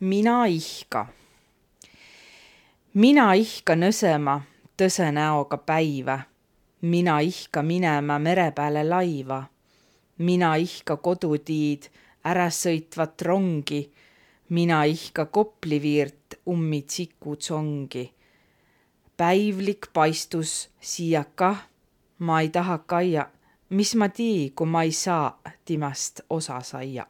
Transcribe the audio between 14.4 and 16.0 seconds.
mina ihka Kopli